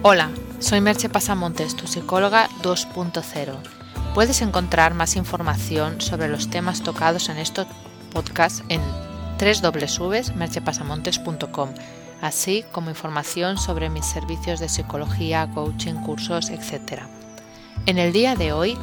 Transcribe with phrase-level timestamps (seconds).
[0.00, 0.30] Hola,
[0.60, 3.56] soy Merche Pasamontes, tu psicóloga 2.0.
[4.14, 7.66] Puedes encontrar más información sobre los temas tocados en estos
[8.12, 8.80] podcasts en
[9.40, 11.70] www.merchepasamontes.com,
[12.22, 17.02] así como información sobre mis servicios de psicología, coaching, cursos, etc.
[17.86, 18.78] En el día de hoy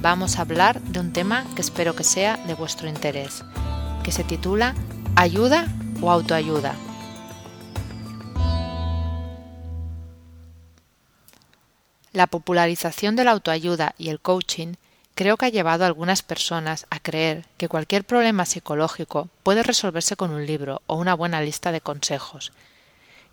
[0.00, 3.42] vamos a hablar de un tema que espero que sea de vuestro interés,
[4.04, 4.76] que se titula
[5.16, 5.66] ¿Ayuda
[6.00, 6.76] o autoayuda?
[12.12, 14.74] La popularización de la autoayuda y el coaching
[15.14, 20.16] creo que ha llevado a algunas personas a creer que cualquier problema psicológico puede resolverse
[20.16, 22.52] con un libro o una buena lista de consejos.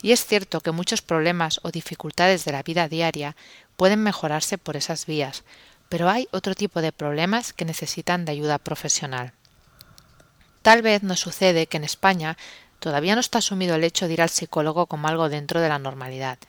[0.01, 3.35] Y es cierto que muchos problemas o dificultades de la vida diaria
[3.77, 5.43] pueden mejorarse por esas vías,
[5.87, 9.33] pero hay otro tipo de problemas que necesitan de ayuda profesional.
[10.63, 12.37] Tal vez nos sucede que en España
[12.79, 15.79] todavía no está asumido el hecho de ir al psicólogo como algo dentro de la
[15.79, 16.39] normalidad.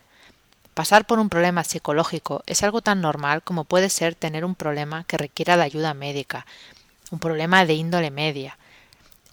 [0.76, 5.04] Pasar por un problema psicológico es algo tan normal como puede ser tener un problema
[5.04, 6.44] que requiera de ayuda médica,
[7.10, 8.58] un problema de índole media.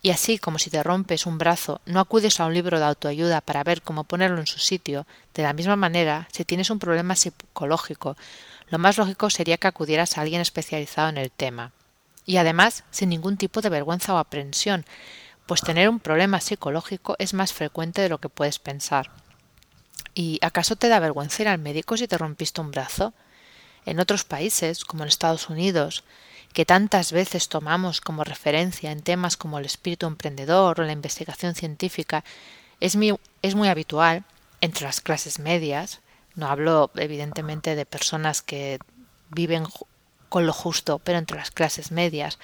[0.02, 3.42] Y así como si te rompes un brazo, no acudes a un libro de autoayuda
[3.42, 7.14] para ver cómo ponerlo en su sitio, de la misma manera, si tienes un problema
[7.14, 8.16] psicológico,
[8.70, 11.74] lo más lógico sería que acudieras a alguien especializado en el tema.
[12.26, 14.86] Y además, sin ningún tipo de vergüenza o aprensión,
[15.46, 19.12] pues tener un problema psicológico es más frecuente de lo que puedes pensar.
[20.14, 23.14] ¿Y acaso te da vergüenza ir al médico si te rompiste un brazo?
[23.86, 26.04] En otros países, como en Estados Unidos,
[26.54, 31.56] que tantas veces tomamos como referencia en temas como el espíritu emprendedor o la investigación
[31.56, 32.24] científica,
[32.80, 34.24] es muy, es muy habitual
[34.62, 36.00] entre las clases medias,
[36.36, 38.80] no hablo evidentemente de personas que
[39.30, 39.66] viven
[40.30, 42.40] con lo justo, pero entre las clases medias,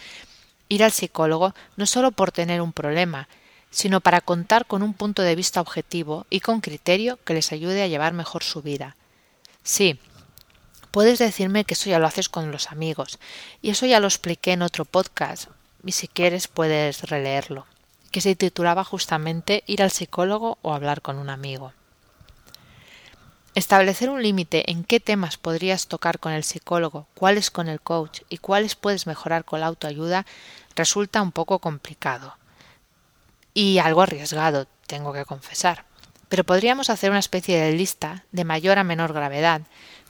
[0.67, 3.27] ir al psicólogo no solo por tener un problema,
[3.71, 7.83] sino para contar con un punto de vista objetivo y con criterio que les ayude
[7.83, 8.95] a llevar mejor su vida.
[9.63, 9.99] Sí,
[10.91, 13.19] puedes decirme que eso ya lo haces con los amigos,
[13.61, 15.49] y eso ya lo expliqué en otro podcast,
[15.83, 17.67] y si quieres puedes releerlo,
[18.11, 21.73] que se titulaba justamente Ir al psicólogo o hablar con un amigo.
[23.55, 28.21] Establecer un límite en qué temas podrías tocar con el psicólogo, cuáles con el coach
[28.29, 30.25] y cuáles puedes mejorar con la autoayuda
[30.75, 32.38] resulta un poco complicado
[33.59, 35.83] y algo arriesgado, tengo que confesar.
[36.29, 39.63] Pero podríamos hacer una especie de lista de mayor a menor gravedad,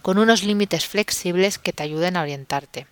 [0.03, 2.85] con unos límites flexibles que te ayuden a orientarte.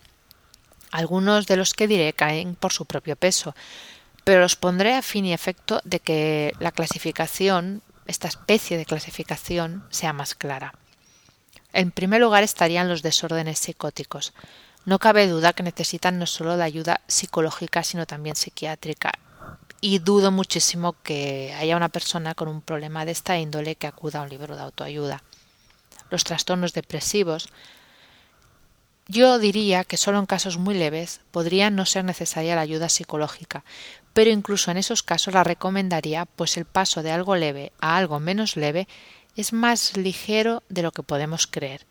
[0.90, 3.54] Algunos de los que diré caen por su propio peso,
[4.24, 9.86] pero los pondré a fin y efecto de que la clasificación, esta especie de clasificación,
[9.92, 10.74] sea más clara.
[11.72, 14.34] En primer lugar estarían los desórdenes psicóticos.
[14.86, 19.12] No cabe duda que necesitan no solo de ayuda psicológica, sino también psiquiátrica,
[19.82, 24.20] y dudo muchísimo que haya una persona con un problema de esta índole que acuda
[24.20, 25.24] a un libro de autoayuda.
[26.10, 27.50] Los trastornos depresivos
[29.10, 33.64] yo diría que solo en casos muy leves podría no ser necesaria la ayuda psicológica,
[34.12, 38.20] pero incluso en esos casos la recomendaría, pues el paso de algo leve a algo
[38.20, 38.88] menos leve
[39.38, 41.86] es más ligero de lo que podemos creer,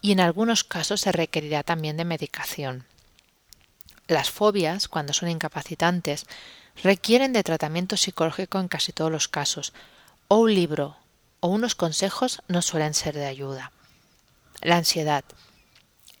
[0.00, 2.86] y en algunos casos se requerirá también de medicación.
[4.06, 6.26] Las fobias, cuando son incapacitantes,
[6.82, 9.72] requieren de tratamiento psicológico en casi todos los casos,
[10.28, 10.96] o un libro
[11.40, 13.70] o unos consejos no suelen ser de ayuda.
[14.62, 15.24] La ansiedad.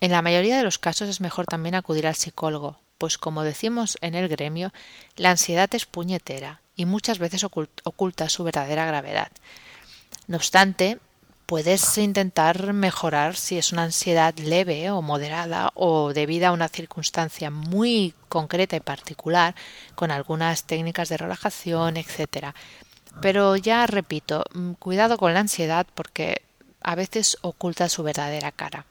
[0.00, 3.96] En la mayoría de los casos es mejor también acudir al psicólogo, pues como decimos
[4.02, 4.72] en el gremio,
[5.16, 9.32] la ansiedad es puñetera y muchas veces oculta su verdadera gravedad.
[10.26, 10.98] No obstante,
[11.46, 17.50] puedes intentar mejorar si es una ansiedad leve o moderada o debida a una circunstancia
[17.50, 19.54] muy concreta y particular
[19.94, 22.54] con algunas técnicas de relajación, etcétera.
[23.20, 26.42] Pero ya repito, mm, cuidado con la ansiedad porque
[26.82, 28.86] a veces oculta su verdadera cara.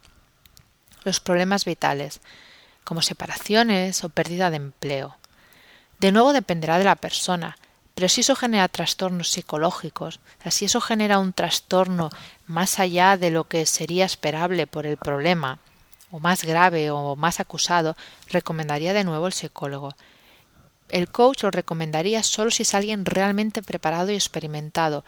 [1.03, 2.21] Los problemas vitales,
[2.83, 5.17] como separaciones o pérdida de empleo.
[5.99, 7.57] De nuevo dependerá de la persona,
[7.95, 12.09] pero si eso genera trastornos psicológicos, si eso genera un trastorno
[12.47, 15.59] más allá de lo que sería esperable por el problema,
[16.11, 17.95] o más grave o más acusado,
[18.29, 19.95] recomendaría de nuevo el psicólogo.
[20.89, 25.03] El coach lo recomendaría solo si es alguien realmente preparado y experimentado,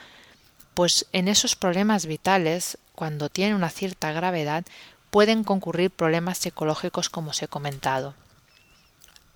[0.74, 4.66] pues en esos problemas vitales, cuando tienen una cierta gravedad,
[5.10, 8.16] pueden concurrir problemas psicológicos como os he comentado.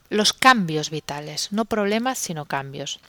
[0.10, 3.00] Los cambios vitales, no problemas sino cambios.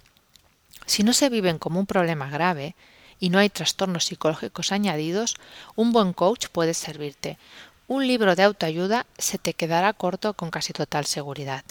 [0.86, 2.74] Si no se viven como un problema grave
[3.18, 5.36] y no hay trastornos psicológicos añadidos,
[5.76, 7.38] un buen coach puede servirte.
[7.86, 11.64] Un libro de autoayuda se te quedará corto con casi total seguridad.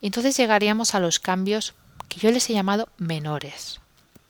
[0.00, 1.74] Entonces llegaríamos a los cambios
[2.08, 3.80] que yo les he llamado menores.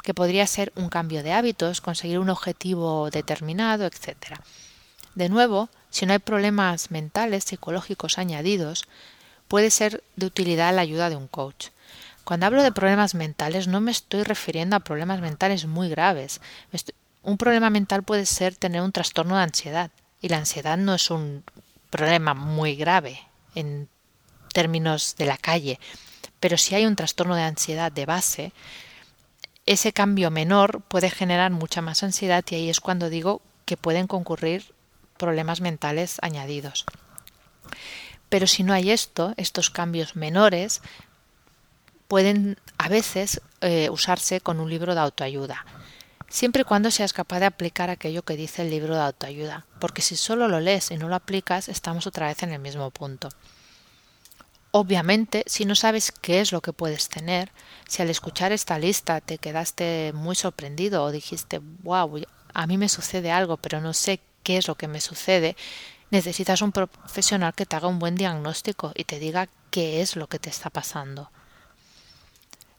[0.03, 4.41] que podría ser un cambio de hábitos, conseguir un objetivo determinado, etc.
[5.15, 8.87] De nuevo, si no hay problemas mentales, psicológicos añadidos,
[9.49, 11.69] puede ser de utilidad la ayuda de un coach.
[12.29, 16.43] Cuando hablo de problemas mentales no me estoy refiriendo a problemas mentales muy graves.
[17.23, 19.91] Un problema mental puede ser tener un trastorno de ansiedad
[20.21, 21.43] y la ansiedad no es un
[21.89, 23.19] problema muy grave
[23.55, 23.89] en
[24.53, 25.81] términos de la calle.
[26.39, 28.53] Pero si hay un trastorno de ansiedad de base,
[29.65, 34.07] ese cambio menor puede generar mucha más ansiedad y ahí es cuando digo que pueden
[34.07, 34.75] concurrir
[35.17, 36.85] problemas mentales añadidos.
[38.29, 40.83] Pero si no hay esto, estos cambios menores,
[42.09, 45.65] pueden a veces eh, usarse con un libro de autoayuda,
[46.29, 50.03] siempre y cuando seas capaz de aplicar aquello que dice el libro de autoayuda, porque
[50.03, 53.29] si solo lo lees y no lo aplicas, estamos otra vez en el mismo punto.
[54.71, 57.51] Obviamente, si no sabes qué es lo que puedes tener,
[57.89, 62.23] si al escuchar esta lista te quedaste muy sorprendido o dijiste, wow,
[62.53, 65.57] a mí me sucede algo, pero no sé qué es lo que me sucede,
[66.11, 70.27] necesitas un profesional que te haga un buen diagnóstico y te diga qué es lo
[70.27, 71.31] que te está pasando.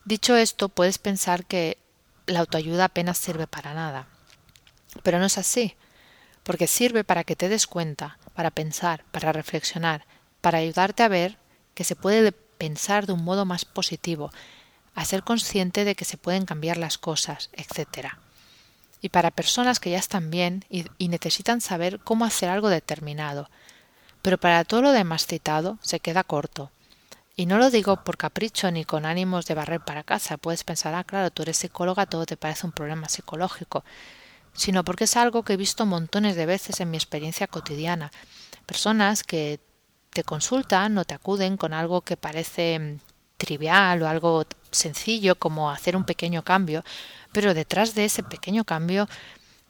[0.09, 1.77] Dicho esto, puedes pensar que
[2.25, 4.07] la autoayuda apenas sirve para nada.
[5.03, 5.75] Pero no es así,
[6.41, 10.07] porque sirve para que te des cuenta, para pensar, para reflexionar,
[10.41, 11.37] para ayudarte a ver
[11.75, 14.31] que se puede pensar de un modo más positivo,
[14.95, 18.07] a ser consciente de que se pueden cambiar las cosas, etc.
[19.01, 23.47] Y para personas que ya están bien y, y necesitan saber cómo hacer algo determinado.
[24.23, 26.71] Pero para todo lo demás citado se queda corto,
[27.39, 30.35] y no lo digo por capricho ni con ánimos de barrer para casa.
[30.35, 33.85] Puedes pensar, ah, claro, tú eres psicóloga, todo te parece un problema psicológico.
[34.51, 38.11] Sino porque es algo que he visto montones de veces en mi experiencia cotidiana.
[38.65, 39.61] Personas que
[40.09, 42.99] te consultan o te acuden con algo que parece mm,
[43.37, 46.83] trivial o algo sencillo como hacer un pequeño cambio,
[47.31, 49.07] pero detrás de ese pequeño cambio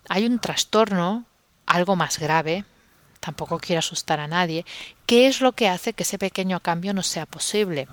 [0.08, 1.26] hay un trastorno,
[1.68, 2.66] algo más grave,
[3.20, 4.66] tampoco quiero asustar a nadie,
[5.06, 7.88] ¿qué es lo que hace que ese pequeño cambio no sea posible?